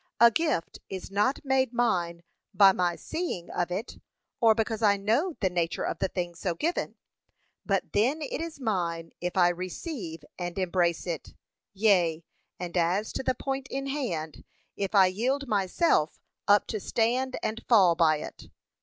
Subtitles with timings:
[0.19, 2.23] A gift is not made mine
[2.55, 3.99] by my seeing of it,
[4.39, 6.95] or because I know the nature of the thing so given;
[7.67, 11.35] but then it is mine if I receive and embrace it,
[11.71, 12.23] yea,
[12.59, 14.43] and as to the point in hand,
[14.75, 18.49] if I yield myself up to stand and fall by it.